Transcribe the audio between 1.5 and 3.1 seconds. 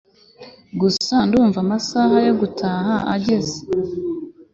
amasaha yo gutaha